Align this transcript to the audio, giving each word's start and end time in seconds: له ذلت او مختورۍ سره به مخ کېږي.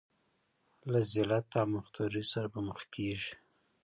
له 0.91 0.99
ذلت 1.11 1.47
او 1.61 1.65
مختورۍ 1.75 2.23
سره 2.31 2.47
به 2.53 2.59
مخ 2.67 2.79
کېږي. 2.93 3.31